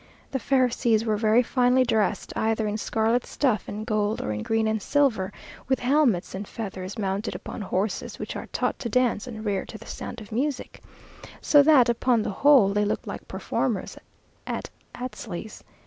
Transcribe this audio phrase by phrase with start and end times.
[0.31, 4.67] The Pharisees were very finely dressed, either in scarlet stuff and gold or in green
[4.67, 5.31] and silver,
[5.67, 9.77] with helmets and feathers, mounted upon horses which are taught to dance and rear to
[9.77, 10.81] the sound of music,
[11.39, 13.95] so that upon the whole they looked like performers
[14.47, 15.63] at Astley's.